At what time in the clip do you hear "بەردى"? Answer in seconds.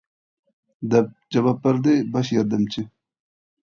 1.69-1.97